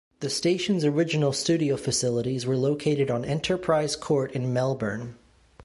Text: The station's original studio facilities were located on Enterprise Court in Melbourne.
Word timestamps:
The 0.21 0.31
station's 0.31 0.83
original 0.83 1.31
studio 1.31 1.77
facilities 1.77 2.47
were 2.47 2.57
located 2.57 3.11
on 3.11 3.23
Enterprise 3.23 3.95
Court 3.95 4.31
in 4.31 4.51
Melbourne. 4.51 5.13